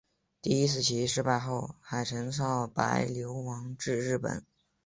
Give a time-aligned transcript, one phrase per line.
[0.41, 4.43] 第一次起义失败后偕陈少白流亡至日本。